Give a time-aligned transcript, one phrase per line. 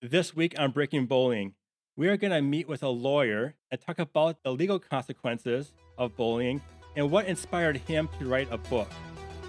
[0.00, 1.54] This week on Breaking Bullying,
[1.96, 6.14] we are going to meet with a lawyer and talk about the legal consequences of
[6.14, 6.62] bullying
[6.94, 8.88] and what inspired him to write a book.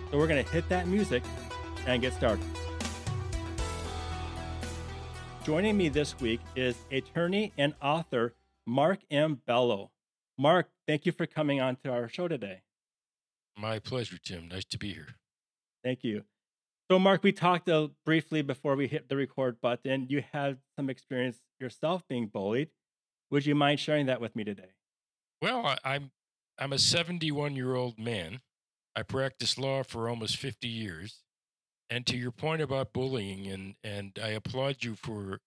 [0.09, 1.21] So we're going to hit that music
[1.85, 2.43] and get started.
[5.43, 8.33] Joining me this week is attorney and author
[8.65, 9.43] Mark M.
[9.45, 9.91] Bello.
[10.35, 12.63] Mark, thank you for coming on to our show today.
[13.55, 14.47] My pleasure, Tim.
[14.47, 15.09] Nice to be here.
[15.83, 16.23] Thank you.
[16.91, 20.07] So, Mark, we talked uh, briefly before we hit the record button.
[20.09, 22.69] You had some experience yourself being bullied.
[23.29, 24.71] Would you mind sharing that with me today?
[25.39, 26.11] Well, I, I'm
[26.57, 28.39] I'm a 71 year old man.
[28.95, 31.21] I practiced law for almost 50 years.
[31.91, 35.41] And to your point about bullying, and and I applaud you for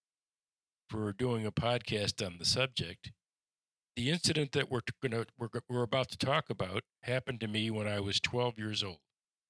[0.88, 3.10] for doing a podcast on the subject.
[3.96, 7.88] The incident that we're gonna we're, we're about to talk about happened to me when
[7.88, 8.98] I was 12 years old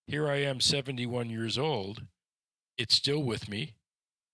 [0.07, 2.03] here I am, 71 years old.
[2.79, 3.75] It's still with me.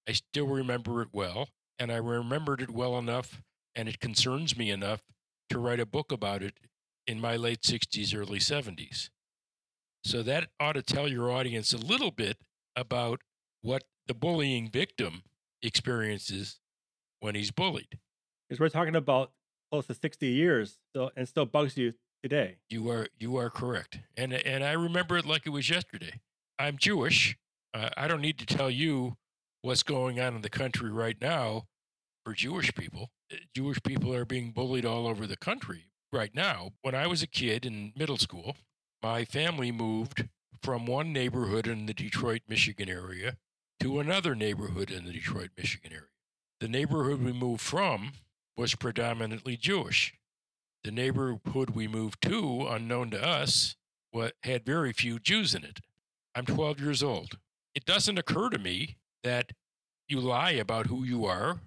[0.09, 1.49] I still remember it well.
[1.79, 3.43] And I remembered it well enough,
[3.77, 5.03] and it concerns me enough
[5.51, 6.55] to write a book about it
[7.07, 9.11] in my late 60s, early 70s.
[10.05, 12.39] So that ought to tell your audience a little bit
[12.75, 13.21] about
[13.63, 15.23] what the bullying victim
[15.63, 16.61] experiences
[17.21, 17.99] when he's bullied.
[18.49, 19.33] Because we're talking about
[19.71, 22.57] close to 60 years so, and still bugs you today.
[22.69, 26.21] You are you are correct, and and I remember it like it was yesterday.
[26.59, 27.37] I'm Jewish.
[27.75, 29.17] Uh, I don't need to tell you
[29.63, 31.67] what's going on in the country right now
[32.25, 33.11] for Jewish people.
[33.33, 36.71] Uh, Jewish people are being bullied all over the country right now.
[36.83, 38.57] When I was a kid in middle school,
[39.03, 40.29] my family moved
[40.63, 43.37] from one neighborhood in the Detroit, Michigan area
[43.81, 46.09] to another neighborhood in the Detroit, Michigan area.
[46.61, 48.13] The neighborhood we moved from
[48.57, 50.15] was predominantly Jewish.
[50.85, 53.77] The neighborhood we moved to, unknown to us,
[54.43, 55.81] had very few Jews in it.
[56.35, 57.39] I'm 12 years old.
[57.75, 59.53] It doesn't occur to me that
[60.09, 61.61] you lie about who you are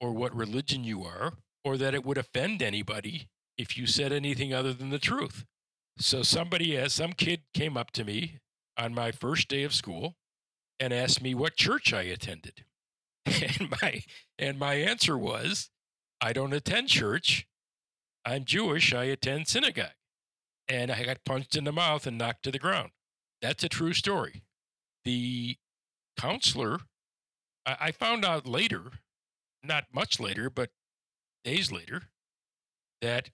[0.00, 4.52] or what religion you are, or that it would offend anybody if you said anything
[4.52, 5.44] other than the truth.
[5.98, 8.40] So somebody as some kid came up to me
[8.76, 10.16] on my first day of school
[10.80, 12.64] and asked me what church I attended.
[13.26, 14.02] And my
[14.38, 15.70] and my answer was,
[16.20, 17.46] I don't attend church.
[18.24, 19.90] I'm Jewish, I attend synagogue.
[20.68, 22.90] And I got punched in the mouth and knocked to the ground.
[23.42, 24.42] That's a true story.
[25.04, 25.58] The
[26.18, 26.80] counselor,
[27.66, 28.84] I found out later,
[29.62, 30.70] not much later, but
[31.44, 32.04] days later,
[33.02, 33.28] that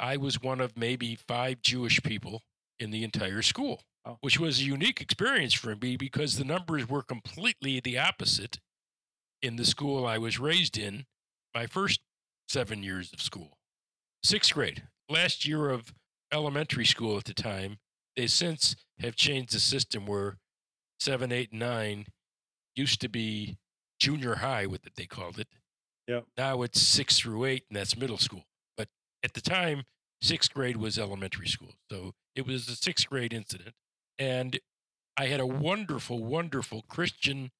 [0.00, 2.42] I was one of maybe five Jewish people
[2.78, 4.16] in the entire school, oh.
[4.22, 8.58] which was a unique experience for me because the numbers were completely the opposite
[9.42, 11.04] in the school I was raised in,
[11.54, 12.00] my first
[12.48, 13.58] seven years of school
[14.24, 15.94] sixth grade, last year of
[16.32, 17.78] elementary school at the time.
[18.16, 20.38] They since have changed the system where
[20.98, 22.06] seven, eight, nine
[22.74, 23.58] used to be
[24.00, 25.48] junior high, what they called it.
[26.08, 26.20] Yeah.
[26.36, 28.44] Now it's six through eight, and that's middle school.
[28.76, 28.88] But
[29.22, 29.84] at the time,
[30.22, 31.74] sixth grade was elementary school.
[31.90, 33.74] So it was a sixth grade incident.
[34.18, 34.58] And
[35.16, 37.50] I had a wonderful, wonderful Christian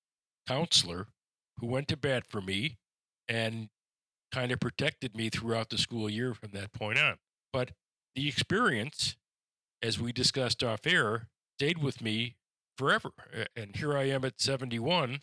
[0.47, 1.09] counselor
[1.59, 2.79] who went to bat for me
[3.29, 3.69] and
[4.35, 7.17] kind of protected me throughout the school year from that point on.
[7.53, 7.71] But
[8.17, 9.17] the experience,
[9.81, 12.35] as we discussed off air, stayed with me
[12.77, 13.11] forever.
[13.55, 15.21] And here I am at 71,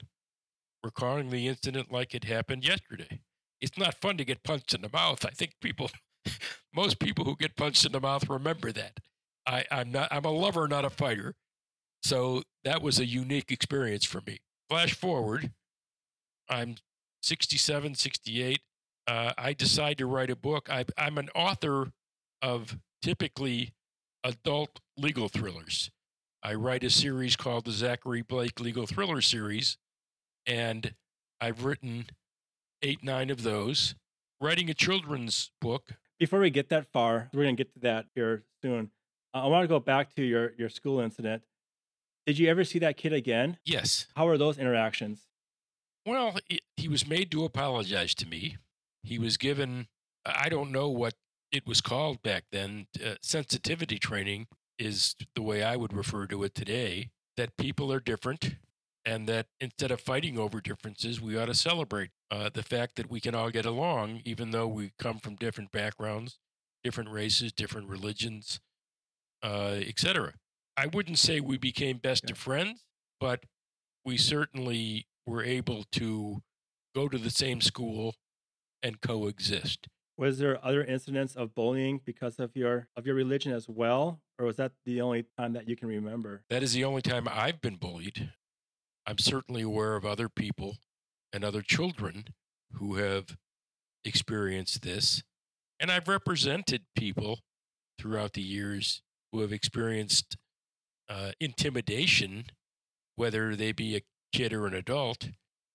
[0.82, 3.20] recalling the incident like it happened yesterday.
[3.60, 5.26] It's not fun to get punched in the mouth.
[5.26, 5.92] I think people,
[6.74, 9.00] most people who get punched in the mouth remember that.
[9.46, 10.08] I, I'm not.
[10.12, 11.34] I'm a lover, not a fighter.
[12.04, 14.40] So that was a unique experience for me.
[14.70, 15.52] Flash forward,
[16.48, 16.76] I'm
[17.22, 18.60] 67, 68
[19.08, 20.70] uh, I decide to write a book.
[20.70, 21.92] I, I'm an author
[22.42, 23.74] of typically
[24.24, 25.92] adult legal thrillers.
[26.44, 29.78] I write a series called the Zachary Blake Legal Thriller Series,
[30.48, 30.96] and
[31.40, 32.08] I've written
[32.82, 33.96] eight, nine of those.
[34.40, 35.92] Writing a children's book.
[36.20, 38.90] Before we get that far, we're going to get to that here soon.
[39.36, 41.44] I want to go back to your, your school incident.
[42.26, 43.58] Did you ever see that kid again?
[43.66, 44.08] Yes.
[44.16, 45.28] How were those interactions?
[46.06, 46.38] Well,
[46.76, 48.58] he was made to apologize to me.
[49.04, 49.88] He was given,
[50.26, 51.16] I don't know what
[51.52, 54.48] it was called back then, uh, sensitivity training
[54.80, 58.56] is the way I would refer to it today, that people are different
[59.06, 63.10] and that instead of fighting over differences, we ought to celebrate uh, the fact that
[63.10, 66.38] we can all get along, even though we come from different backgrounds,
[66.84, 68.60] different races, different religions,
[69.44, 70.34] uh, etc.
[70.78, 72.32] I wouldn't say we became best yeah.
[72.32, 72.84] of friends,
[73.20, 73.46] but
[74.06, 76.42] we certainly were able to
[76.96, 78.16] go to the same school,
[78.84, 79.88] and coexist.
[80.18, 84.46] Was there other incidents of bullying because of your of your religion as well, or
[84.46, 86.44] was that the only time that you can remember?
[86.50, 88.32] That is the only time I've been bullied.
[89.08, 90.78] I'm certainly aware of other people
[91.34, 92.26] and other children
[92.74, 93.38] who have
[94.06, 95.24] experienced this.
[95.80, 97.40] And I've represented people
[97.98, 99.02] throughout the years
[99.32, 100.38] who have experienced
[101.10, 102.46] uh, intimidation,
[103.16, 104.02] whether they be a
[104.32, 105.30] kid or an adult,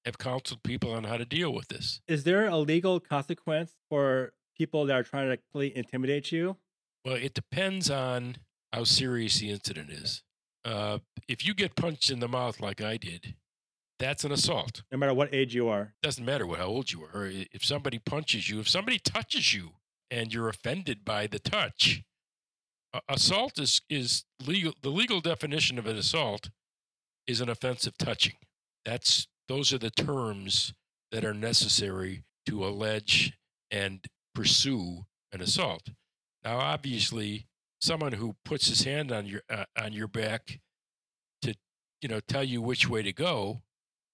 [0.06, 2.00] have counseled people on how to deal with this.
[2.08, 6.56] Is there a legal consequence for people that are trying to really intimidate you?
[7.05, 8.37] Well, it depends on
[8.73, 10.23] how serious the incident is.
[10.64, 10.99] Uh,
[11.29, 13.35] if you get punched in the mouth like I did,
[13.99, 14.82] that's an assault.
[14.91, 15.94] No matter what age you are.
[16.03, 17.31] Doesn't matter what, how old you are.
[17.52, 19.70] If somebody punches you, if somebody touches you
[20.11, 22.02] and you're offended by the touch,
[22.93, 24.73] uh, assault is, is legal.
[24.82, 26.50] The legal definition of an assault
[27.26, 28.35] is an offensive touching.
[28.85, 30.75] That's those are the terms
[31.12, 33.32] that are necessary to allege
[33.70, 34.04] and
[34.34, 35.90] pursue an assault.
[36.44, 37.46] Now, obviously,
[37.81, 40.60] someone who puts his hand on your uh, on your back
[41.43, 41.54] to
[42.00, 43.62] you know tell you which way to go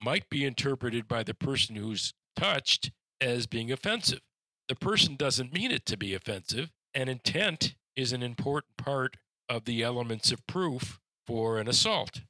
[0.02, 2.90] might be interpreted by the person who's touched
[3.20, 4.20] as being offensive.
[4.68, 9.16] The person doesn't mean it to be offensive, and intent is an important part
[9.48, 12.22] of the elements of proof for an assault.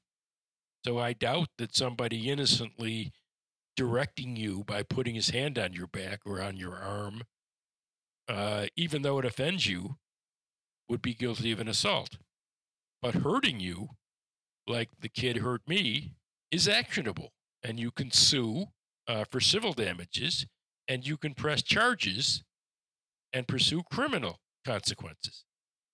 [0.84, 3.12] So I doubt that somebody innocently
[3.76, 7.22] directing you by putting his hand on your back or on your arm,
[8.28, 9.96] uh, even though it offends you,
[10.88, 12.18] would be guilty of an assault.
[13.00, 13.90] But hurting you,
[14.66, 16.14] like the kid hurt me,
[16.50, 17.32] is actionable.
[17.62, 18.66] And you can sue
[19.06, 20.46] uh, for civil damages
[20.88, 22.42] and you can press charges
[23.32, 25.44] and pursue criminal consequences.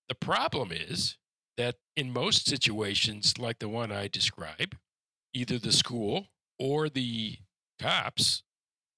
[0.09, 1.19] The problem is
[1.59, 4.77] that in most situations, like the one I describe,
[5.35, 6.29] either the school
[6.59, 7.37] or the
[7.79, 8.43] cops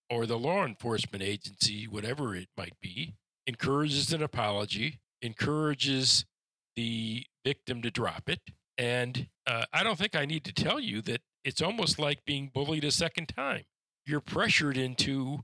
[0.08, 3.14] or the law enforcement agency, whatever it might be,
[3.46, 6.24] encourages an apology, encourages
[6.76, 8.40] the victim to drop it.
[8.78, 12.50] And uh, I don't think I need to tell you that it's almost like being
[12.52, 13.64] bullied a second time.
[14.06, 15.40] You're pressured into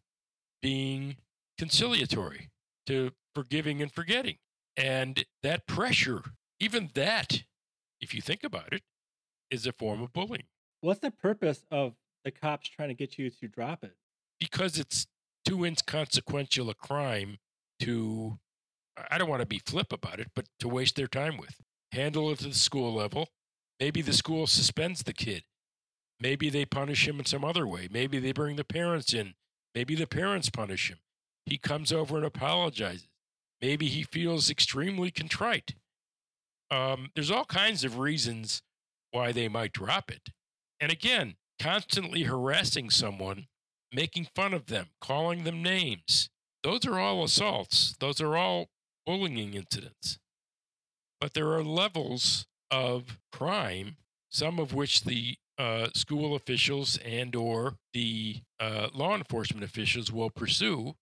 [0.62, 1.16] being
[1.58, 2.50] conciliatory,
[2.86, 4.36] to forgiving and forgetting.
[4.76, 6.22] And that pressure,
[6.60, 7.44] even that,
[8.00, 8.82] if you think about it,
[9.50, 10.46] is a form of bullying.
[10.80, 11.94] What's the purpose of
[12.24, 13.96] the cops trying to get you to drop it?
[14.40, 15.06] Because it's
[15.44, 17.38] too inconsequential a crime
[17.80, 18.38] to,
[19.10, 21.56] I don't want to be flip about it, but to waste their time with.
[21.92, 23.28] Handle it at the school level.
[23.78, 25.44] Maybe the school suspends the kid.
[26.18, 27.88] Maybe they punish him in some other way.
[27.90, 29.34] Maybe they bring the parents in.
[29.74, 30.98] Maybe the parents punish him.
[31.44, 33.08] He comes over and apologizes.
[33.60, 35.74] Maybe he feels extremely contrite.
[36.70, 38.62] Um, there's all kinds of reasons
[39.10, 40.30] why they might drop it.
[40.80, 43.46] And again, constantly harassing someone,
[43.92, 46.28] making fun of them, calling them names.
[46.62, 47.94] Those are all assaults.
[48.00, 48.68] Those are all
[49.06, 50.18] bullying incidents.
[51.20, 53.96] But there are levels of crime,
[54.30, 60.30] some of which the uh, school officials and or the uh, law enforcement officials will
[60.30, 60.94] pursue,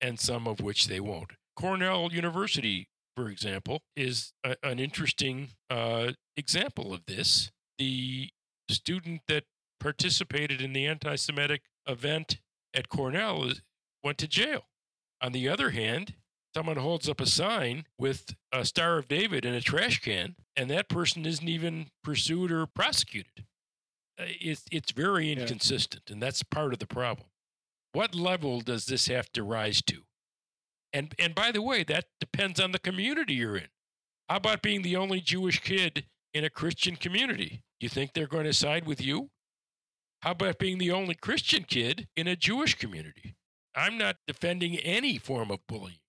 [0.00, 1.32] and some of which they won't.
[1.54, 2.88] Cornell University,
[3.18, 7.50] for example, is a, an interesting uh, example of this.
[7.76, 8.28] The
[8.70, 9.42] student that
[9.80, 12.38] participated in the anti Semitic event
[12.72, 13.50] at Cornell
[14.04, 14.66] went to jail.
[15.20, 16.14] On the other hand,
[16.54, 20.70] someone holds up a sign with a Star of David in a trash can, and
[20.70, 23.46] that person isn't even pursued or prosecuted.
[24.16, 26.12] Uh, it's, it's very inconsistent, yeah.
[26.12, 27.26] and that's part of the problem.
[27.92, 30.02] What level does this have to rise to?
[30.92, 33.68] And and by the way, that depends on the community you're in.
[34.28, 37.62] How about being the only Jewish kid in a Christian community?
[37.80, 39.30] You think they're going to side with you?
[40.22, 43.36] How about being the only Christian kid in a Jewish community?
[43.74, 46.00] I'm not defending any form of bullying.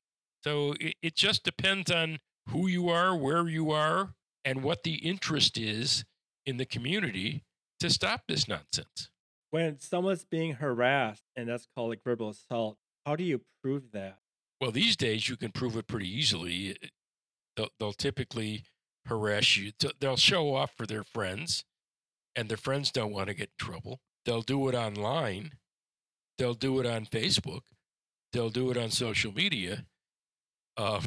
[0.44, 4.96] So it, it just depends on who you are, where you are, and what the
[4.96, 6.06] interest is
[6.46, 7.44] in the community
[7.80, 9.10] to stop this nonsense.
[9.52, 14.20] When someone's being harassed, and that's called like verbal assault, how do you prove that?
[14.60, 16.75] Well, these days you can prove it pretty easily.
[17.56, 18.63] They'll, they'll typically
[19.06, 19.72] harass you.
[20.00, 21.63] They'll show off for their friends,
[22.36, 24.01] and their friends don't want to get in trouble.
[24.25, 25.54] They'll do it online.
[26.38, 27.62] They'll do it on Facebook.
[28.32, 29.86] They'll do it on social media.
[30.78, 31.04] Um,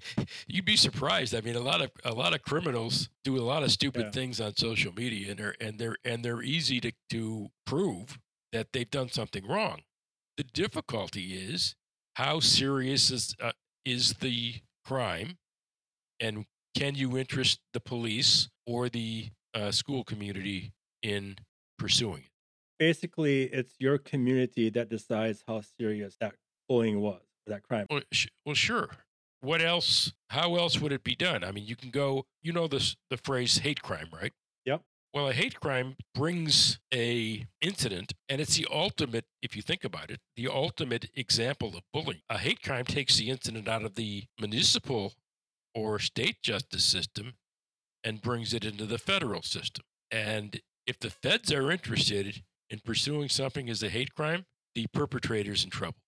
[0.46, 1.34] you'd be surprised.
[1.34, 4.10] I mean, a lot of a lot of criminals do a lot of stupid yeah.
[4.10, 8.18] things on social media, and they're and they're and they're easy to to prove
[8.52, 9.82] that they've done something wrong.
[10.36, 11.74] The difficulty is
[12.18, 13.52] how serious is uh,
[13.84, 15.38] is the crime,
[16.18, 16.44] and
[16.76, 20.72] can you interest the police or the uh, school community
[21.02, 21.36] in
[21.78, 22.30] pursuing it?
[22.78, 26.34] Basically, it's your community that decides how serious that
[26.68, 27.86] bullying was, that crime.
[27.88, 28.90] Well, sh- well, sure.
[29.40, 30.12] What else?
[30.30, 31.44] How else would it be done?
[31.44, 32.26] I mean, you can go.
[32.42, 34.32] You know this the phrase hate crime, right?
[34.64, 34.82] Yep.
[35.14, 40.10] Well, a hate crime brings a incident, and it's the ultimate, if you think about
[40.10, 42.20] it, the ultimate example of bullying.
[42.28, 45.14] A hate crime takes the incident out of the municipal
[45.74, 47.34] or state justice system
[48.04, 49.84] and brings it into the federal system.
[50.10, 55.64] And if the feds are interested in pursuing something as a hate crime, the perpetrator's
[55.64, 55.98] in trouble.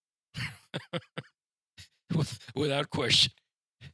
[2.55, 3.33] Without question.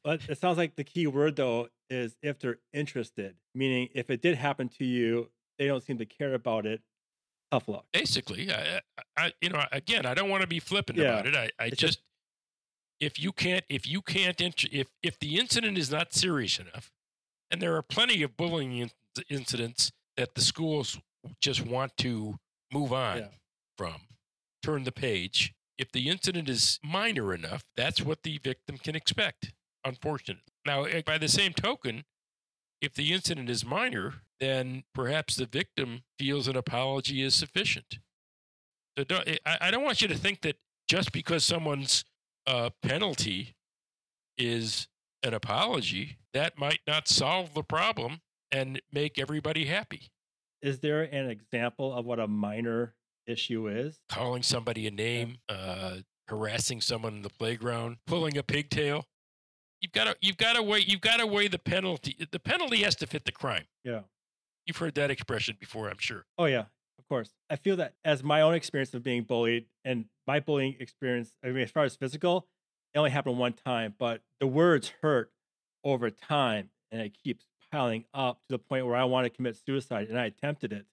[0.03, 4.21] But it sounds like the key word though is if they're interested, meaning if it
[4.23, 6.81] did happen to you, they don't seem to care about it.
[7.51, 7.87] Tough luck.
[7.93, 8.81] Basically, I,
[9.17, 11.13] I you know, again, I don't want to be flippant Yeah.
[11.21, 11.37] about it.
[11.37, 12.01] I, I It's just,
[13.01, 16.91] if you can't, if you can't, int- if if the incident is not serious enough,
[17.51, 18.91] and there are plenty of bullying in-
[19.31, 20.99] incidents that the schools
[21.41, 22.39] just want to
[22.73, 23.29] move on Yeah.
[23.79, 23.95] from,
[24.63, 25.53] turn the page.
[25.79, 29.53] If the incident is minor enough, that's what the victim can expect.
[29.87, 32.05] Unfortunately, now eh, by the same token,
[32.81, 37.99] if the incident is minor, then perhaps the victim feels an apology is sufficient.
[38.99, 40.57] So don't, I, I don't want you to think that
[40.89, 42.05] just because someone's
[42.47, 43.55] uh, penalty
[44.37, 44.89] is
[45.23, 48.21] an apology, that might not solve the problem
[48.53, 50.11] and make everybody happy.
[50.63, 52.95] Is there an example of what a minor
[53.27, 53.99] issue is?
[54.09, 59.07] Calling somebody a name, uh, harassing someone in the playground, pulling a pigtail.
[59.81, 62.17] You've got to you've got to weigh you've got to weigh the penalty.
[62.31, 63.65] The penalty has to fit the crime.
[63.85, 64.01] Yeah.
[64.67, 66.27] You've heard that expression before, I'm sure.
[66.39, 66.65] Oh yeah,
[66.99, 67.31] of course.
[67.49, 71.49] I feel that as my own experience of being bullied and my bullying experience, I
[71.49, 72.49] mean, as far as physical,
[72.95, 75.31] it only happened one time, but the words hurt
[75.85, 79.57] over time and it keeps piling up to the point where I want to commit
[79.57, 80.87] suicide and I attempted it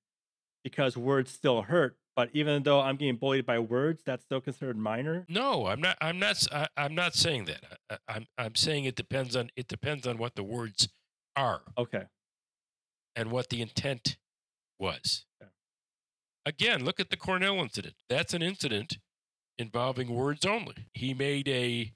[0.64, 1.98] because words still hurt.
[2.16, 5.26] But even though I'm getting bullied by words, that's still considered minor.
[5.28, 5.98] No, I'm not.
[6.00, 6.46] I'm not.
[6.52, 7.64] I, am not saying that.
[7.90, 8.28] I, I'm.
[8.38, 9.50] I'm saying it depends on.
[9.56, 10.90] It depends on what the words
[11.36, 12.04] are Okay.
[13.16, 14.18] and what the intent
[14.80, 15.26] was.
[15.42, 15.50] Okay.
[16.46, 17.96] Again, look at the Cornell incident.
[18.10, 19.00] That's an incident
[19.58, 20.88] involving words only.
[20.94, 21.94] He made a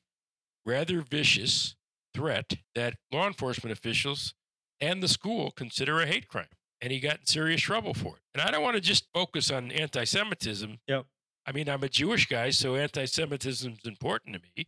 [0.65, 1.75] rather vicious
[2.13, 4.33] threat that law enforcement officials
[4.81, 6.47] and the school consider a hate crime,
[6.81, 8.21] and he got in serious trouble for it.
[8.33, 10.77] And I don't want to just focus on anti-Semitism.
[10.87, 11.05] Yep.
[11.45, 14.67] I mean, I'm a Jewish guy, so anti-Semitism is important to me.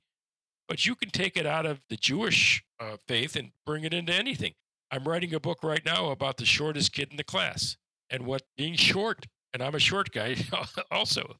[0.67, 4.13] But you can take it out of the Jewish uh, faith and bring it into
[4.13, 4.53] anything.
[4.91, 7.77] I'm writing a book right now about the shortest kid in the class
[8.09, 10.35] and what being short, and I'm a short guy
[10.91, 11.35] also,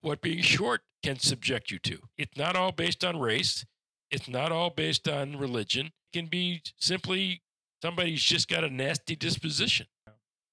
[0.00, 1.98] what being short can subject you to.
[2.16, 3.64] It's not all based on race,
[4.10, 5.86] it's not all based on religion.
[5.86, 7.42] It can be simply
[7.82, 9.86] somebody's just got a nasty disposition.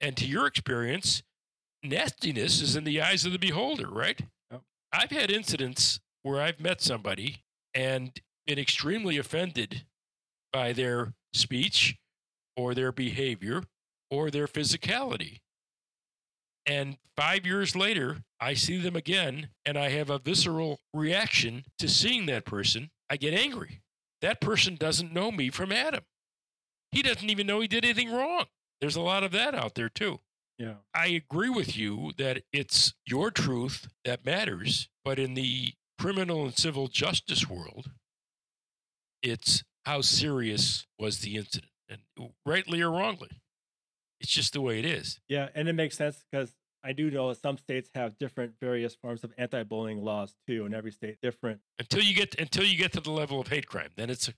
[0.05, 1.24] And to your experience,
[1.81, 4.21] nastiness is in the eyes of the beholder, right?
[4.51, 4.62] Yep.
[4.93, 7.43] I've had incidents where I've met somebody
[7.74, 8.12] and
[8.45, 9.88] been extremely offended
[10.53, 11.97] by their speech
[12.55, 13.63] or their behavior
[14.12, 15.39] or their physicality.
[16.67, 21.88] And five years later, I see them again and I have a visceral reaction to
[21.88, 22.91] seeing that person.
[23.09, 23.81] I get angry.
[24.21, 26.03] That person doesn't know me from Adam.
[26.91, 28.45] He doesn't even know he did anything wrong.
[28.82, 30.20] There's a lot of that out there too.
[30.58, 30.75] Yeah.
[30.94, 36.58] I agree with you that it's your truth that matters, but in the criminal and
[36.58, 37.91] civil justice world,
[39.22, 42.01] it's how serious was the incident, and
[42.46, 43.41] rightly or wrongly,
[44.22, 45.20] it's just the way it is.
[45.27, 45.50] Yeah.
[45.55, 46.53] And it makes sense because
[46.84, 50.75] I do know some states have different various forms of anti bullying laws too, and
[50.75, 51.60] every state different.
[51.79, 54.34] Until you get until you get to the level of hate crime, then it's a,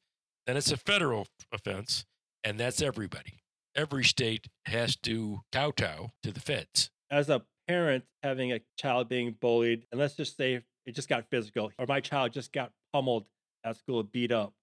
[0.46, 2.06] then it's a federal offense,
[2.44, 3.34] and that's everybody.
[3.78, 6.90] Every state has to kowtow to the feds.
[7.12, 11.30] as a parent having a child being bullied, and let's just say it just got
[11.30, 13.26] physical, or my child just got pummeled
[13.64, 14.54] at school, beat up,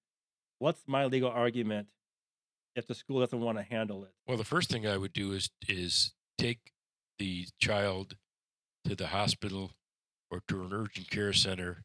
[0.59, 1.87] what's my legal argument
[2.75, 4.11] if the school doesn't want to handle it?
[4.26, 6.73] Well, the first thing I would do is is take
[7.21, 8.16] the child
[8.85, 9.73] to the hospital
[10.30, 11.85] or to an urgent care center,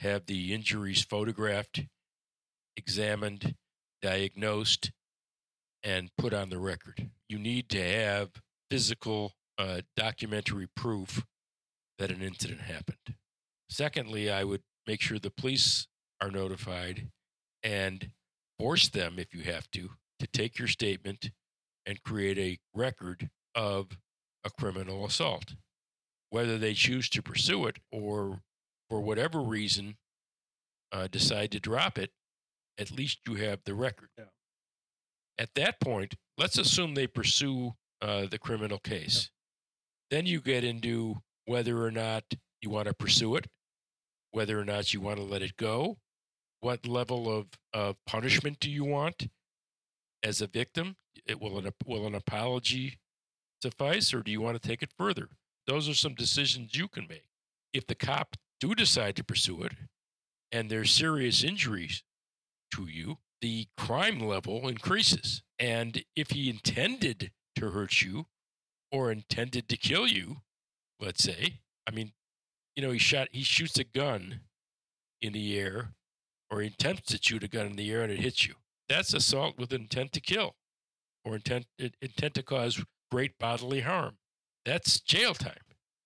[0.00, 1.86] have the injuries photographed,
[2.76, 3.54] examined,
[4.02, 4.92] diagnosed,
[5.84, 7.10] and put on the record.
[7.28, 8.30] You need to have
[8.70, 11.24] physical uh, documentary proof
[11.98, 13.14] that an incident happened.
[13.68, 15.86] Secondly, I would make sure the police
[16.20, 17.08] are notified
[17.62, 18.10] and
[18.58, 21.30] force them, if you have to, to take your statement
[21.86, 23.98] and create a record of
[24.44, 25.54] a criminal assault.
[26.30, 28.40] Whether they choose to pursue it or
[28.88, 29.96] for whatever reason
[30.92, 32.10] uh, decide to drop it,
[32.78, 34.08] at least you have the record.
[34.18, 34.24] Yeah.
[35.38, 39.30] At that point, let's assume they pursue uh, the criminal case.
[40.10, 42.24] Then you get into whether or not
[42.60, 43.46] you want to pursue it,
[44.30, 45.98] whether or not you want to let it go,
[46.60, 49.28] what level of, of punishment do you want
[50.22, 50.96] as a victim?
[51.26, 52.98] It, will, an, will an apology
[53.60, 55.28] suffice or do you want to take it further?
[55.66, 57.26] Those are some decisions you can make.
[57.72, 59.72] If the cop do decide to pursue it
[60.52, 62.02] and there's serious injuries
[62.72, 65.42] to you, the crime level increases.
[65.58, 68.26] And if he intended to hurt you
[68.90, 70.38] or intended to kill you,
[71.00, 72.12] let's say, I mean,
[72.76, 74.40] you know, he shot, he shoots a gun
[75.20, 75.90] in the air
[76.50, 78.54] or he attempts to shoot a gun in the air and it hits you.
[78.88, 80.56] That's assault with intent to kill
[81.24, 84.18] or intent, intent to cause great bodily harm.
[84.64, 85.54] That's jail time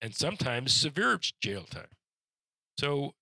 [0.00, 1.88] and sometimes severe jail time.
[2.78, 3.14] So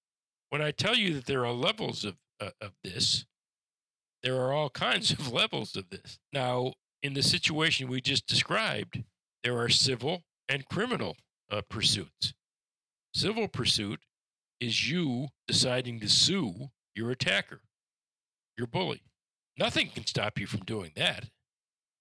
[0.51, 3.25] when I tell you that there are levels of, uh, of this,
[4.27, 6.19] there are all kinds of levels of this.
[6.33, 9.05] Now, in the situation we just described,
[9.45, 11.17] there are civil and criminal
[11.49, 12.35] uh, pursuits.
[13.15, 14.01] Civil pursuit
[14.61, 17.61] is you deciding to sue your attacker,
[18.59, 19.05] your bully.
[19.57, 21.27] Nothing can stop you from doing that.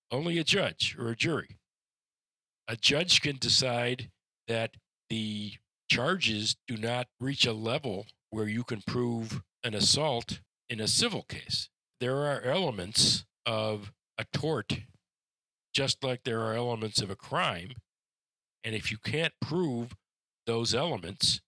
[0.10, 1.60] Only a judge or a jury.
[2.68, 4.10] A judge can decide
[4.48, 4.72] that
[5.12, 5.54] the
[5.92, 11.22] charges do not reach a level where you can prove an assault in a civil
[11.22, 11.70] case.
[12.00, 14.80] There are elements of a tort,
[15.74, 17.72] just like there are elements of a crime.
[18.64, 19.96] And if you can't prove
[20.46, 21.42] those elements,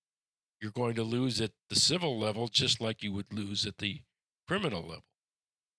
[0.62, 4.01] you're going to lose at the civil level just like you would lose at the
[4.48, 5.04] criminal level.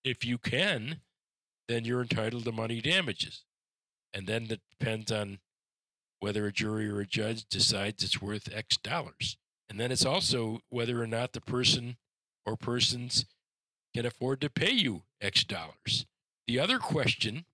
[0.03, 1.01] If you can,
[1.67, 3.43] then you're entitled to money damages.
[4.13, 5.39] And then it depends on
[6.19, 9.37] whether a jury or a judge decides it's worth X dollars.
[9.69, 11.97] And then it's also whether or not the person
[12.45, 13.25] or persons
[13.93, 16.05] can afford to pay you X dollars.
[16.47, 17.45] The other question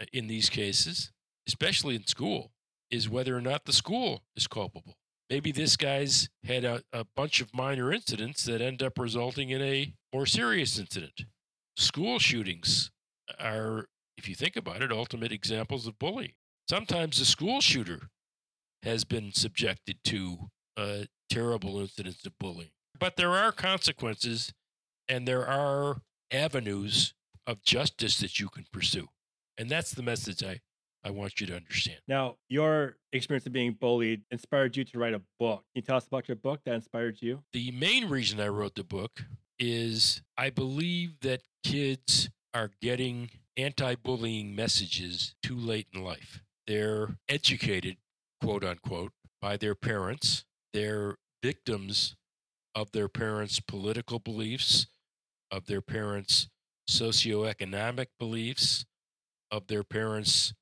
[0.00, 1.12] uh, in these cases,
[1.46, 2.52] especially in school,
[2.90, 4.96] is whether or not the school is culpable.
[5.30, 9.62] Maybe this guy's had a, a bunch of minor incidents that end up resulting in
[9.62, 11.24] a more serious incident.
[11.76, 12.90] School shootings
[13.40, 13.86] are,
[14.18, 16.34] if you think about it, ultimate examples of bullying.
[16.68, 18.10] Sometimes the school shooter
[18.82, 22.72] has been subjected to uh, terrible incidents of bullying.
[22.98, 24.52] But there are consequences
[25.12, 26.00] and there are
[26.32, 27.12] avenues
[27.46, 29.08] of justice that you can pursue.
[29.58, 30.60] And that's the message I,
[31.04, 31.98] I want you to understand.
[32.08, 35.64] Now, your experience of being bullied inspired you to write a book.
[35.74, 37.42] Can you tell us about your book that inspired you?
[37.52, 39.26] The main reason I wrote the book
[39.58, 46.42] is I believe that kids are getting anti bullying messages too late in life.
[46.66, 47.98] They're educated,
[48.42, 50.46] quote unquote, by their parents.
[50.72, 52.16] They're victims
[52.74, 54.86] of their parents' political beliefs,
[55.52, 56.48] of their parents'
[56.90, 58.86] socioeconomic beliefs,
[59.50, 60.54] of their parents'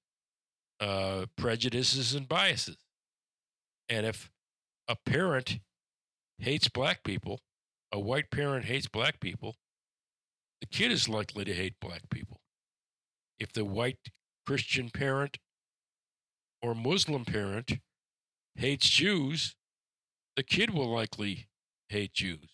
[0.80, 2.76] uh, prejudices and biases.
[3.88, 4.30] And if
[4.88, 5.60] a parent
[6.38, 7.40] hates black people,
[7.92, 9.54] a white parent hates black people,
[10.60, 12.40] the kid is likely to hate black people.
[13.38, 14.10] If the white
[14.46, 15.38] Christian parent
[16.60, 17.78] or Muslim parent
[18.56, 19.54] hates Jews,
[20.36, 21.48] the kid will likely
[21.88, 22.50] hate Jews.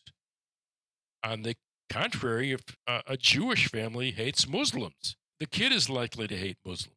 [1.24, 1.56] On the
[1.88, 6.96] contrary, if a Jewish family hates Muslims, the kid is likely to hate Muslims.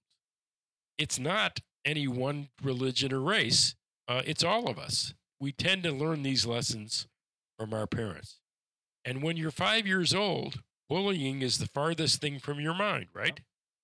[0.97, 3.75] It's not any one religion or race,
[4.08, 5.13] uh, it's all of us.
[5.39, 7.08] We tend to learn these lessons
[7.58, 8.39] from our parents.
[9.06, 13.39] And when you're five years old, bullying is the farthest thing from your mind, right?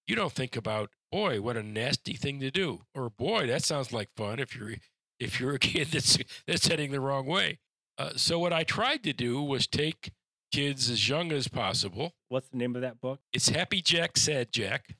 [0.08, 3.94] You don't think about, boy, what a nasty thing to do, or boy, that sounds
[3.94, 4.76] like fun if you're
[5.20, 7.60] if you're a kid that's that's heading the wrong way.
[7.98, 10.12] Uh, so what I tried to do was take
[10.56, 12.13] kids as young as possible.
[12.30, 13.20] What's the name of that book?
[13.34, 14.96] It's Happy Jack Sad Jack,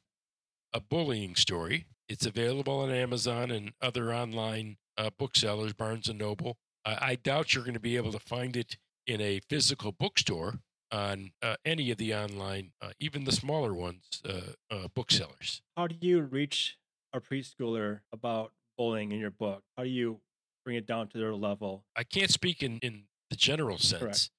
[0.74, 1.86] a bullying story.
[2.10, 6.58] It's available on Amazon and other online uh, booksellers, Barnes and Noble.
[6.86, 10.60] I doubt you're going to be able to find it in a physical bookstore
[10.92, 15.62] on uh, any of the online, uh, even the smaller ones, uh, uh, booksellers.
[15.78, 16.78] How do you reach
[17.14, 19.64] a preschooler about bullying in your book?
[19.78, 20.20] How do you
[20.66, 21.86] bring it down to their level?
[21.96, 24.02] I can't speak in, in the general sense.
[24.02, 24.30] Correct.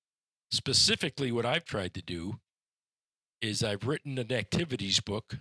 [0.51, 2.41] Specifically, what I've tried to do
[3.41, 5.39] is I've written an activities book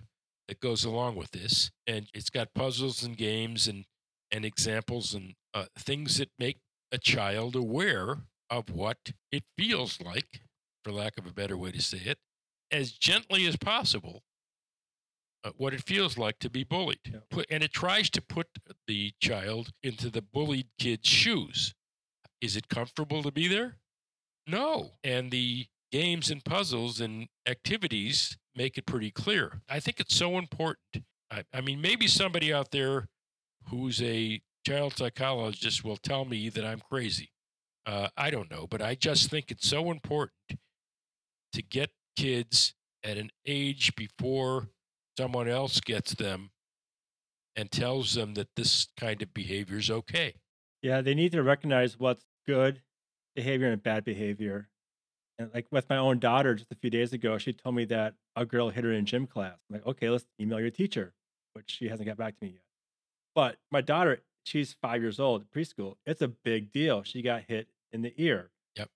[0.48, 3.84] that goes along with this, and it's got puzzles and games and
[4.32, 6.58] and examples and uh, things that make
[6.90, 8.18] a child aware
[8.50, 10.42] of what it feels like,
[10.84, 12.18] for lack of a better way to say it,
[12.72, 14.24] as gently as possible,
[15.44, 16.98] uh, what it feels like to be bullied.
[17.04, 17.20] Yeah.
[17.30, 18.48] Put, and it tries to put
[18.88, 21.74] the child into the bullied kid's shoes.
[22.40, 23.76] Is it comfortable to be there?
[24.46, 24.92] No.
[25.02, 29.60] And the games and puzzles and activities make it pretty clear.
[29.68, 31.04] I think it's so important.
[31.30, 33.08] I, I mean, maybe somebody out there
[33.68, 37.30] who's a child psychologist will tell me that I'm crazy.
[37.84, 40.58] Uh, I don't know, but I just think it's so important
[41.52, 44.68] to get kids at an age before
[45.16, 46.50] someone else gets them
[47.54, 50.34] and tells them that this kind of behavior is okay.
[50.82, 52.82] Yeah, they need to recognize what's good
[53.36, 54.68] behavior and bad behavior.
[55.38, 58.14] And like with my own daughter, just a few days ago, she told me that
[58.34, 59.58] a girl hit her in gym class.
[59.68, 61.12] I'm like, okay, let's email your teacher,
[61.52, 62.62] which she hasn't got back to me yet.
[63.34, 65.96] But my daughter, she's five years old, preschool.
[66.06, 67.02] It's a big deal.
[67.02, 68.50] She got hit in the ear.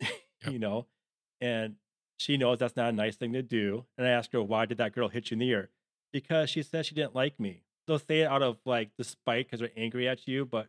[0.00, 0.14] Yep.
[0.50, 0.86] you know,
[1.40, 1.76] and
[2.18, 3.84] she knows that's not a nice thing to do.
[3.96, 5.70] And I asked her, why did that girl hit you in the ear?
[6.12, 7.62] Because she said she didn't like me.
[7.86, 10.68] They'll say it out of like despite because they're angry at you, but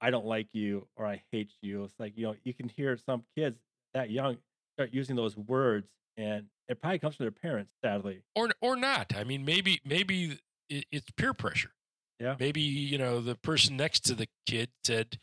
[0.00, 1.84] I don't like you or I hate you.
[1.84, 3.56] It's like, you know, you can hear some kids
[3.94, 4.36] that young
[4.76, 8.22] start using those words and it probably comes from their parents, sadly.
[8.34, 9.14] Or or not.
[9.16, 11.72] I mean, maybe maybe it's peer pressure.
[12.20, 12.34] Yeah.
[12.38, 15.18] Maybe, you know, the person next to the kid said,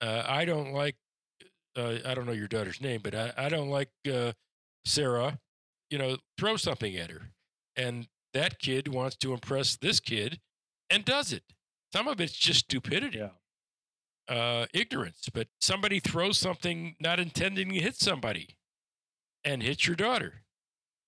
[0.00, 0.96] uh, I don't like
[1.76, 4.32] uh, I don't know your daughter's name, but I, I don't like uh,
[4.84, 5.38] Sarah,
[5.90, 7.30] you know, throw something at her.
[7.76, 10.40] And that kid wants to impress this kid
[10.88, 11.42] and does it.
[11.92, 13.18] Some of it's just stupidity.
[13.18, 13.30] Yeah
[14.30, 18.56] uh, ignorance, but somebody throws something not intending to hit somebody
[19.44, 20.42] and hits your daughter.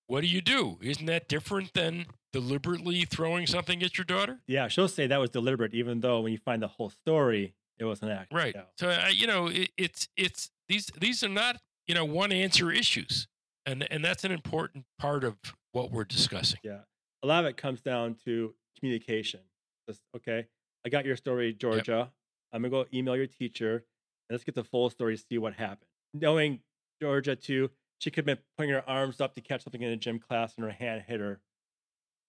[0.07, 0.77] What do you do?
[0.81, 4.41] Isn't that different than deliberately throwing something at your daughter?
[4.45, 7.85] Yeah, she'll say that was deliberate, even though when you find the whole story, it
[7.85, 8.33] was an act.
[8.33, 8.55] Right.
[8.77, 12.71] So uh, you know, it, it's it's these these are not you know one answer
[12.71, 13.27] issues,
[13.65, 15.37] and and that's an important part of
[15.71, 16.59] what we're discussing.
[16.63, 16.79] Yeah,
[17.23, 19.39] a lot of it comes down to communication.
[19.87, 20.47] Just okay,
[20.85, 21.91] I got your story, Georgia.
[21.91, 22.09] Yep.
[22.53, 23.83] I'm gonna go email your teacher
[24.29, 25.89] and let's get the full story to see what happened.
[26.13, 26.59] Knowing
[27.01, 29.97] Georgia too, she could have been putting her arms up to catch something in a
[29.97, 31.41] gym class and her hand hit her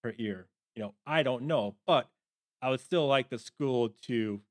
[0.03, 0.47] her ear.
[0.75, 2.09] You know, I don't know, but
[2.61, 4.41] I would still like the school to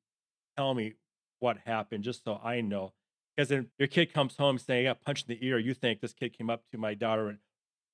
[0.56, 0.94] tell me
[1.40, 2.92] what happened just so I know.
[3.36, 5.58] Because then your kid comes home saying, I got punched in the ear.
[5.58, 7.38] You think this kid came up to my daughter and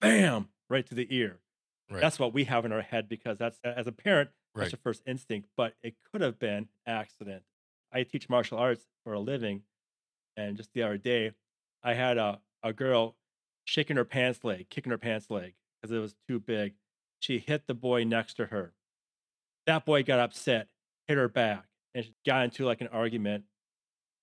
[0.01, 1.39] bam, right to the ear.
[1.91, 2.01] Right.
[2.01, 4.65] That's what we have in our head because that's, as a parent, right.
[4.65, 5.49] that's your first instinct.
[5.57, 7.43] But it could have been accident.
[7.93, 9.63] I teach martial arts for a living,
[10.37, 11.33] and just the other day,
[11.83, 13.17] I had a, a girl
[13.65, 16.75] shaking her pants leg, kicking her pants leg because it was too big.
[17.21, 18.75] She hit the boy next to her.
[19.67, 20.69] That boy got upset,
[21.07, 23.45] hit her back, and she got into like an argument.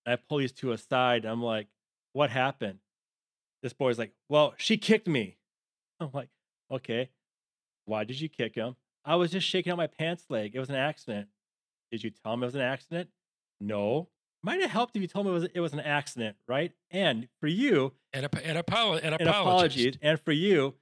[0.06, 1.24] And I pull these two aside.
[1.24, 1.68] And I'm like,
[2.14, 2.80] "What happened?"
[3.62, 5.38] This boy's like, "Well, she kicked me."
[6.00, 6.30] I'm like,
[6.72, 7.10] "Okay,
[7.86, 8.76] why did you kick him?"
[9.06, 10.56] I was just shaking out my pants leg.
[10.56, 11.30] It was an accident.
[11.92, 13.10] Did you tell him it was an accident?
[13.60, 14.10] No.
[14.44, 16.72] Might have helped if you told me it was, it was an accident, right?
[16.92, 19.98] And for you, and, a, and, apolo- and, and apologies.
[20.02, 20.76] And for you,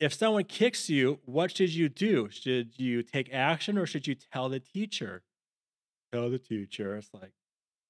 [0.00, 2.28] if someone kicks you, what should you do?
[2.30, 5.22] Should you take action or should you tell the teacher?
[6.12, 6.96] Tell the teacher.
[6.96, 7.32] It's like,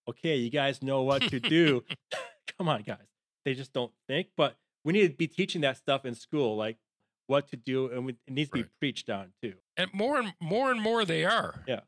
[0.08, 1.82] okay, you guys know what to do.
[2.58, 2.98] Come on, guys.
[3.44, 4.28] They just don't think.
[4.36, 6.76] But we need to be teaching that stuff in school, like
[7.26, 8.66] what to do, and it needs to right.
[8.66, 9.54] be preached on too.
[9.76, 11.64] And more and more and more they are.
[11.66, 11.80] Yeah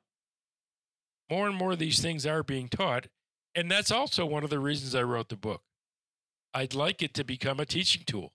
[1.31, 3.07] more and more of these things are being taught.
[3.55, 5.62] And that's also one of the reasons I wrote the book.
[6.55, 8.33] I'd like it to become a teaching tool.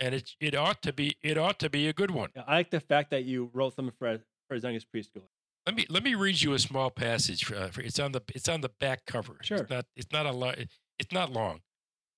[0.00, 2.30] And it, it ought to be it ought to be a good one.
[2.46, 5.22] I like the fact that you wrote something for, for as young as preschool.
[5.66, 7.50] Let me let me read you a small passage.
[7.52, 9.36] Uh, it's on the it's on the back cover.
[9.42, 9.58] Sure.
[9.58, 10.58] It's not it's not a lot.
[10.98, 11.60] It's not long,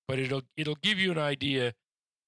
[0.07, 1.75] but it'll it'll give you an idea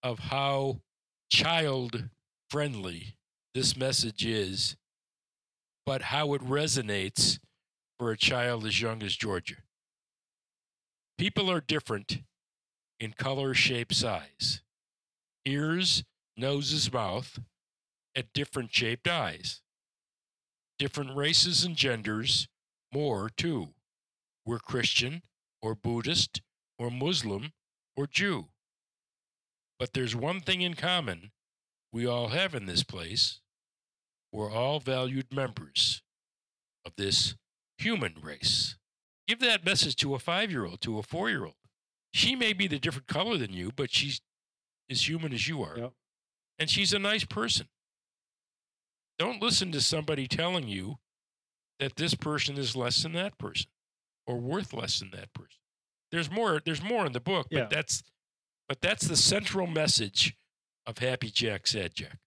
[0.03, 0.81] of how
[1.29, 2.09] child
[2.51, 3.17] friendly
[3.55, 4.77] this message is,
[5.87, 7.39] but how it resonates
[7.97, 9.55] for a child as young as Georgia.
[11.17, 12.19] People are different
[12.99, 14.61] in color, shape, size.
[15.45, 16.03] Ears,
[16.35, 17.39] noses, mouth,
[18.15, 19.61] and different shaped eyes.
[20.77, 22.47] Different races and genders,
[22.93, 23.69] more too.
[24.45, 25.23] We're Christian,
[25.61, 26.41] or Buddhist,
[26.77, 27.51] or Muslim,
[27.95, 28.45] or Jew.
[29.79, 31.31] But there's one thing in common
[31.91, 33.39] we all have in this place.
[34.31, 36.01] We're all valued members
[36.85, 37.35] of this
[37.77, 38.75] human race.
[39.27, 41.55] Give that message to a five year old, to a four year old.
[42.13, 44.21] She may be the different color than you, but she's
[44.89, 45.77] as human as you are.
[45.77, 45.93] Yep.
[46.59, 47.67] And she's a nice person.
[49.19, 50.95] Don't listen to somebody telling you
[51.79, 53.69] that this person is less than that person
[54.25, 55.59] or worth less than that person.
[56.11, 57.67] There's more, there's more in the book, but yeah.
[57.69, 58.03] that's
[58.69, 60.35] but that's the central message
[60.85, 62.19] of Happy Jack Sad Jack.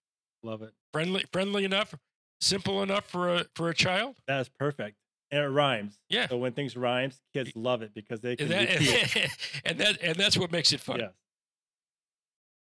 [0.43, 0.73] Love it.
[0.93, 1.95] Friendly friendly enough,
[2.39, 4.17] simple enough for a for a child?
[4.27, 4.97] That is perfect
[5.31, 5.97] and it rhymes.
[6.09, 6.27] Yeah.
[6.27, 9.27] So when things rhymes, kids love it because they can and that,
[9.65, 10.99] and that and that's what makes it fun.
[10.99, 11.11] Yes.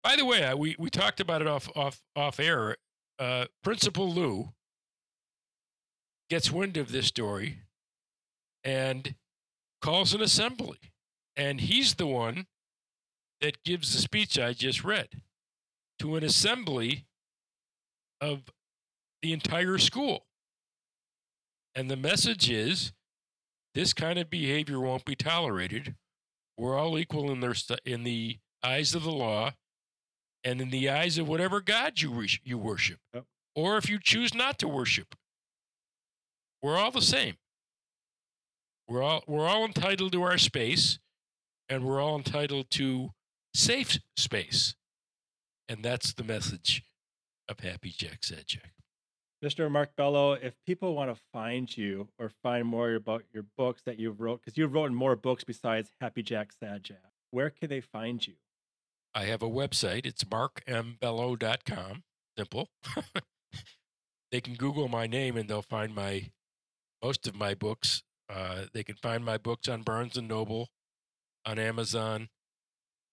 [0.04, 2.78] By the way, we we talked about it off off off air.
[3.20, 4.50] Uh, Principal Lou
[6.30, 7.60] gets wind of this story
[8.64, 9.16] and
[9.82, 10.80] calls an assembly,
[11.36, 12.48] and he's the one
[13.40, 15.22] that gives the speech I just read
[16.00, 17.06] to an assembly
[18.20, 18.44] of
[19.22, 20.26] the entire school.
[21.76, 22.94] And the message is
[23.74, 25.96] this kind of behavior won't be tolerated.
[26.58, 29.54] We're all equal in their st- in the eyes of the law
[30.44, 33.00] and in the eyes of whatever God you re- you worship.
[33.14, 33.26] Yep.
[33.56, 35.16] Or if you choose not to worship.
[36.62, 37.36] We're all the same.
[38.88, 41.00] We're all we're all entitled to our space
[41.70, 43.12] and we're all entitled to
[43.54, 44.76] safe space.
[45.68, 46.84] And that's the message
[47.50, 48.74] of Happy Jack Sad Jack.
[49.44, 49.70] Mr.
[49.70, 54.00] Mark Bello, if people want to find you or find more about your books that
[54.00, 57.82] you've wrote, because you've written more books besides Happy Jack, Sad Jack, where can they
[57.82, 58.36] find you?
[59.14, 60.06] I have a website.
[60.06, 62.04] It's markmbello.com.
[62.38, 62.70] Simple.
[64.32, 66.32] they can Google my name and they'll find my
[67.04, 68.02] most of my books.
[68.34, 70.70] Uh, they can find my books on Barnes and Noble,
[71.46, 72.30] on Amazon,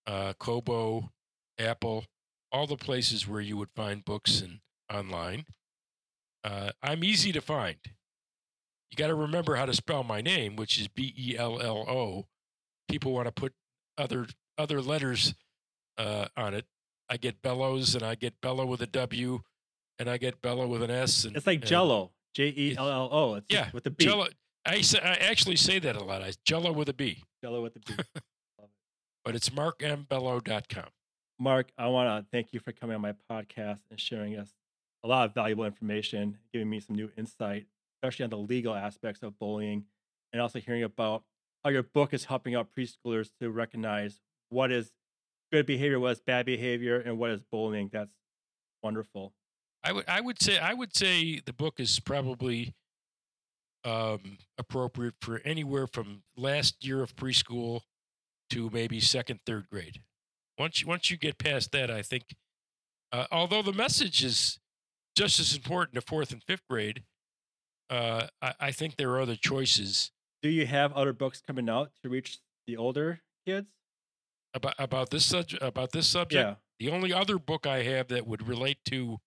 [0.07, 1.11] uh, Kobo,
[1.59, 2.05] Apple,
[2.53, 4.61] all the places where you would find books and
[4.93, 5.45] online.
[6.45, 7.77] Uh, I'm easy to find.
[8.91, 11.85] You got to remember how to spell my name, which is B E L L
[11.89, 12.27] O.
[12.89, 13.53] People want to put
[13.97, 14.27] other
[14.59, 15.35] other letters
[15.99, 16.67] uh, on it.
[17.09, 19.41] I get Bellows, and I get Bello with a W,
[19.99, 21.25] and I get Bello with an S.
[21.25, 23.35] And, It's like Jello, J E L L O.
[23.35, 24.05] It's Yeah, with the B.
[24.05, 24.27] Jello.
[24.67, 26.23] I, say, I actually say that a lot.
[26.23, 27.95] I Jello with a B, Jello with the B.
[29.25, 30.89] but it's markmbello.com.
[31.39, 34.53] Mark, I want to thank you for coming on my podcast and sharing us
[35.05, 39.23] a lot of valuable information, giving me some new insight, especially on the legal aspects
[39.23, 39.85] of bullying,
[40.33, 41.25] and also hearing about
[41.65, 44.93] how your book is helping out preschoolers to recognize what is
[45.53, 47.91] good behavior, what is bad behavior, and what is bullying.
[47.93, 48.13] That's
[48.83, 49.33] wonderful.
[49.83, 52.75] I would I would say I would say the book is probably
[53.85, 57.81] um, appropriate for anywhere from last year of preschool
[58.51, 60.01] to maybe second third grade.
[60.59, 62.25] Once you, once you get past that, I think,
[63.13, 64.59] uh, although the message is
[65.21, 67.03] just as important to fourth and fifth grade,
[67.91, 71.91] uh, I, I think there are other choices Do you have other books coming out
[72.03, 73.69] to reach the older kids?
[74.55, 75.63] about about this subject.
[75.63, 76.55] About this subject, Yeah.
[76.79, 79.19] The only other book I have that would relate to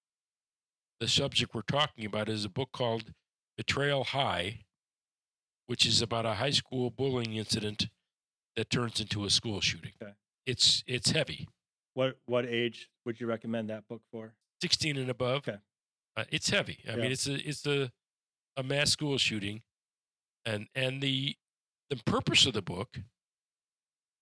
[0.99, 3.13] the subject we're talking about is a book called
[3.57, 4.61] Betrayal High,
[5.67, 7.89] which is about a high school bullying incident
[8.55, 9.91] that turns into a school shooting.
[10.01, 10.13] Okay.
[10.47, 11.47] It's it's heavy,
[11.93, 14.33] What what age would you recommend that book for?
[14.61, 15.37] 16 and above.
[15.47, 15.57] Okay.
[16.15, 16.79] Uh, it's heavy.
[16.87, 16.95] I Yeah.
[16.97, 17.91] mean, it's a it's a
[18.55, 19.63] a mass school shooting,
[20.45, 21.35] and and the
[21.89, 22.99] the purpose of the book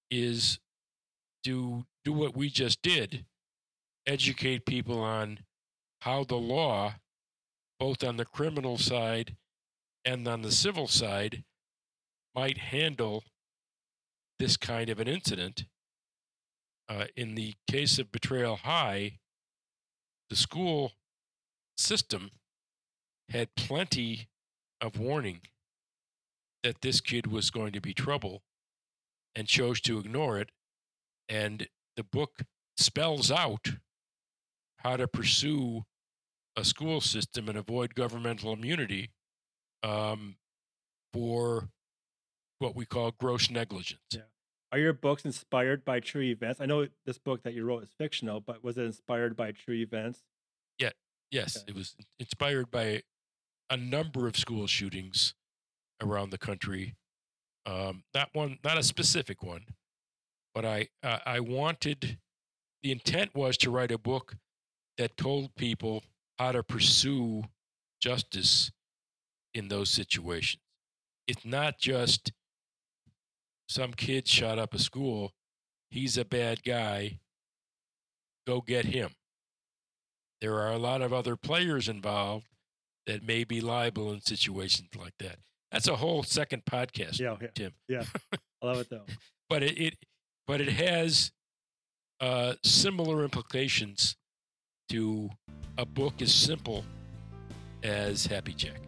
[0.10, 0.60] is
[1.44, 3.26] to do what we just did,
[4.06, 5.46] educate people on
[6.02, 6.96] how the law,
[7.80, 9.38] both on the criminal side
[10.04, 11.44] and on the civil side,
[12.36, 13.24] might handle
[14.40, 15.66] this kind of an incident.
[16.90, 19.20] Uh, in the case of Betrayal High,
[20.30, 20.92] the school
[21.78, 22.32] system
[23.30, 24.28] had plenty
[24.80, 25.42] of warning
[26.64, 28.44] that this kid was going to be trouble
[29.36, 30.50] and chose to ignore it.
[31.30, 32.44] And the book
[32.78, 33.70] spells out
[34.78, 35.84] how to pursue
[36.58, 39.12] a school system and avoid governmental immunity
[39.84, 40.36] um,
[41.14, 41.70] for
[42.60, 44.02] what we call gross negligence.
[44.12, 44.22] Yeah.
[44.72, 46.62] Are your books inspired by true events?
[46.62, 49.76] I know this book that you wrote is fictional, but was it inspired by true
[49.76, 50.24] events?
[51.32, 51.66] Yes, Okay.
[51.70, 53.04] it was inspired by
[53.70, 55.34] a number of school shootings
[56.02, 56.96] around the country.
[57.66, 59.66] Um, not one, not a specific one,
[60.54, 62.20] but I uh, I wanted
[62.84, 64.36] the intent was to write a book
[64.98, 66.04] that told people
[66.38, 67.44] how to pursue
[68.02, 68.72] justice
[69.54, 70.62] in those situations.
[71.28, 72.34] It's not just
[73.70, 75.32] some kid shot up a school.
[75.92, 77.20] He's a bad guy.
[78.48, 79.12] Go get him
[80.42, 82.48] there are a lot of other players involved
[83.08, 85.38] that may be liable in situations like that.
[85.72, 87.72] That's a whole second podcast, Yeah, yeah, Tim.
[87.88, 88.04] yeah.
[88.62, 89.06] I love it though.
[89.50, 89.94] But it, it
[90.48, 91.32] but it has
[92.22, 94.16] uh, similar implications
[94.90, 95.30] to
[95.78, 96.86] a book as simple
[97.84, 98.80] as Happy Jack.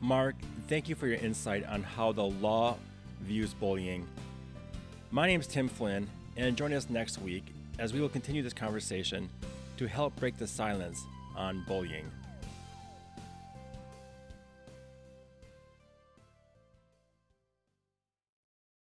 [0.00, 0.34] Mark,
[0.66, 2.76] thank you for your insight on how the law
[3.22, 4.08] views bullying.
[5.12, 7.44] My name is Tim Flynn, and join us next week
[7.78, 9.28] as we will continue this conversation
[9.78, 12.10] to help break the silence on bullying.